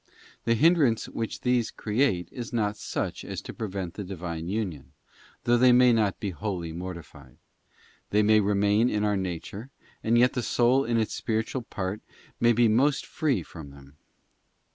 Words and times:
The 0.45 0.55
hindrance 0.55 1.07
which 1.07 1.41
these 1.41 1.69
create 1.69 2.27
is 2.31 2.51
not 2.51 2.75
such 2.75 3.23
as 3.23 3.39
to 3.43 3.53
prevent 3.53 3.93
the 3.93 4.03
Divine 4.03 4.47
union, 4.49 4.93
though 5.43 5.57
they 5.59 5.71
may 5.71 5.93
not 5.93 6.19
be 6.19 6.31
wholly 6.31 6.71
mortified; 6.71 7.37
they 8.09 8.23
may 8.23 8.39
remain 8.39 8.89
in 8.89 9.03
our 9.03 9.15
nature, 9.15 9.69
and 10.03 10.17
yet 10.17 10.33
the 10.33 10.41
soul 10.41 10.85
in 10.85 10.97
its 10.97 11.13
spiritual 11.13 11.61
part 11.61 12.01
may 12.39 12.51
be 12.51 12.67
most 12.67 13.05
free 13.05 13.43
from_ 13.43 13.67
them. 13.73 13.95